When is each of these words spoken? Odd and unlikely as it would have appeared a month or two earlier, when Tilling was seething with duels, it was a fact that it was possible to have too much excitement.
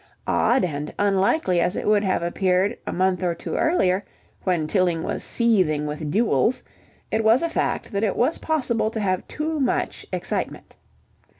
Odd 0.25 0.63
and 0.65 0.91
unlikely 0.97 1.61
as 1.61 1.75
it 1.75 1.85
would 1.85 2.03
have 2.03 2.23
appeared 2.23 2.75
a 2.87 2.91
month 2.91 3.21
or 3.21 3.35
two 3.35 3.55
earlier, 3.55 4.03
when 4.43 4.65
Tilling 4.65 5.03
was 5.03 5.23
seething 5.23 5.85
with 5.85 6.09
duels, 6.09 6.63
it 7.11 7.23
was 7.23 7.43
a 7.43 7.49
fact 7.49 7.91
that 7.91 8.03
it 8.03 8.15
was 8.15 8.39
possible 8.39 8.89
to 8.89 8.99
have 8.99 9.27
too 9.27 9.59
much 9.59 10.03
excitement. 10.11 10.75